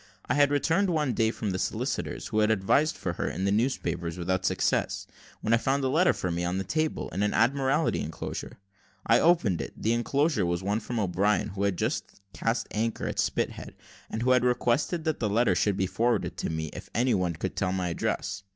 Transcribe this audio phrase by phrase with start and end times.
[0.25, 3.51] I had returned one day from the solicitor's, who had advertised for her in the
[3.51, 5.05] newspapers without success,
[5.41, 8.57] when I found a letter for me on the table, in an Admiralty enclosure.
[9.05, 13.19] I opened it the enclosure was one from O'Brien, who had just cast anchor at
[13.19, 13.75] Spithead,
[14.09, 17.33] and who had requested that the letter should be forwarded to me, if any one
[17.35, 18.41] could tell my address.